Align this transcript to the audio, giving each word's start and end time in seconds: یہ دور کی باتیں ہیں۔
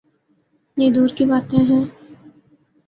یہ 0.77 0.89
دور 0.91 1.09
کی 1.17 1.25
باتیں 1.25 1.59
ہیں۔ 1.59 1.83